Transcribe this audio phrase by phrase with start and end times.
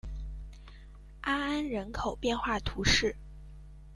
[1.21, 3.15] 阿安人口变化图示